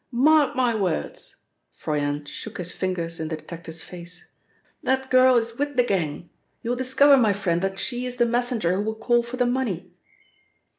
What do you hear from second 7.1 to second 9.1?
my friend, that she is the messenger who will